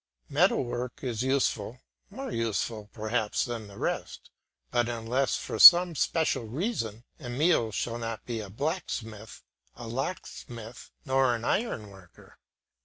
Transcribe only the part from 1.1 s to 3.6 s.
useful, more useful, perhaps,